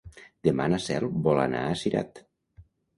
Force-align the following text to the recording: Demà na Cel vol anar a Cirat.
Demà 0.47 0.67
na 0.75 0.79
Cel 0.87 1.07
vol 1.29 1.43
anar 1.45 1.63
a 1.69 1.79
Cirat. 1.85 2.27